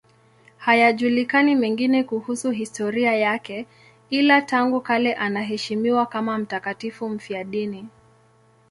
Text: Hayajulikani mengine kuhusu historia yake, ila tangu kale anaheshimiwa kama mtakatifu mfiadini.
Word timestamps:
Hayajulikani 0.57 1.55
mengine 1.55 2.03
kuhusu 2.03 2.51
historia 2.51 3.13
yake, 3.15 3.65
ila 4.09 4.41
tangu 4.41 4.81
kale 4.81 5.13
anaheshimiwa 5.13 6.05
kama 6.05 6.37
mtakatifu 6.37 7.09
mfiadini. 7.09 7.87